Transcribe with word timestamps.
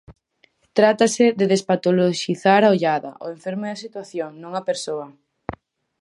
Trátase 0.77 1.25
de 1.39 1.45
despatoloxizar 1.53 2.61
a 2.63 2.71
ollada: 2.75 3.11
o 3.25 3.27
enfermo 3.35 3.63
é 3.65 3.71
a 3.73 3.81
situación, 3.85 4.31
non 4.43 4.51
a 4.59 4.65
persoa. 4.69 5.07